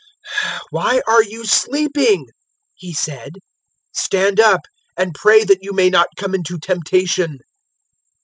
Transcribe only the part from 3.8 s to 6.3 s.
"stand up; and pray that you may not